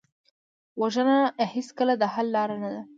[0.81, 1.17] وژنه
[1.53, 2.81] هېڅکله د حل لاره نه ده